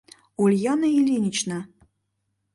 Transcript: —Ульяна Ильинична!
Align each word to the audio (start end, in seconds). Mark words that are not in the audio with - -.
—Ульяна 0.41 0.87
Ильинична! 0.99 1.59